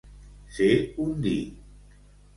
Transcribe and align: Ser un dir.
Ser 0.59 0.69
un 1.05 1.13
dir. 1.27 1.37